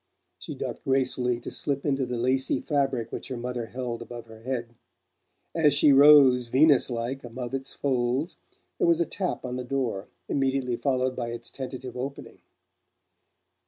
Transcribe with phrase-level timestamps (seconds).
[0.39, 4.41] She ducked gracefully to slip into the lacy fabric which her mother held above her
[4.41, 4.73] head.
[5.53, 8.37] As she rose Venus like above its folds
[8.79, 12.41] there was a tap on the door, immediately followed by its tentative opening.